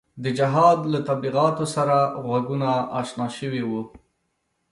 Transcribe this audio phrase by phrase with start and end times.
[0.23, 1.95] د جهاد له تبلیغاتو سره
[2.25, 2.69] غوږونه
[2.99, 3.81] اشنا شوي وو.